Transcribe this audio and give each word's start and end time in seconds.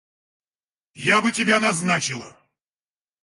Я 0.95 1.21
бы 1.21 1.31
тебя 1.31 1.59
назначила. 1.59 2.35